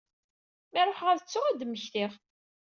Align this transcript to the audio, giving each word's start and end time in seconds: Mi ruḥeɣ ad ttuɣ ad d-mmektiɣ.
Mi 0.71 0.81
ruḥeɣ 0.87 1.07
ad 1.09 1.19
ttuɣ 1.21 1.45
ad 1.47 1.57
d-mmektiɣ. 1.59 2.11